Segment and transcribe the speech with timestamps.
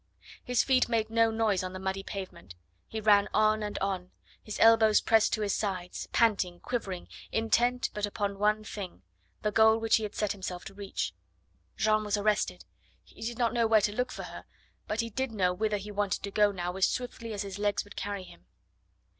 [0.43, 2.55] His feet made no noise on the muddy pavement.
[2.87, 4.09] He ran on and on,
[4.41, 9.03] his elbows pressed to his sides, panting, quivering, intent but upon one thing
[9.43, 11.13] the goal which he had set himself to reach.
[11.77, 12.65] Jeanne was arrested.
[13.03, 14.45] He did not know where to look for her,
[14.87, 17.83] but he did know whither he wanted to go now as swiftly as his legs
[17.83, 18.47] would carry him.